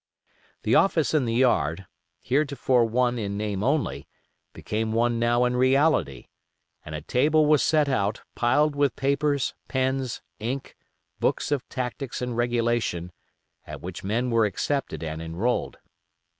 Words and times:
The 0.63 0.73
office 0.73 1.13
in 1.13 1.25
the 1.25 1.35
yard, 1.35 1.85
heretofore 2.23 2.85
one 2.85 3.19
in 3.19 3.37
name 3.37 3.61
only, 3.63 4.07
became 4.51 4.93
one 4.93 5.19
now 5.19 5.45
in 5.45 5.55
reality, 5.55 6.29
and 6.83 6.95
a 6.95 7.01
table 7.01 7.45
was 7.45 7.61
set 7.61 7.87
out 7.87 8.21
piled 8.33 8.75
with 8.75 8.95
papers, 8.95 9.53
pens, 9.67 10.23
ink, 10.39 10.75
books 11.19 11.51
of 11.51 11.69
tactics 11.69 12.19
and 12.19 12.35
regulation, 12.35 13.11
at 13.67 13.79
which 13.81 14.03
men 14.03 14.31
were 14.31 14.45
accepted 14.47 15.03
and 15.03 15.21
enrolled. 15.21 15.77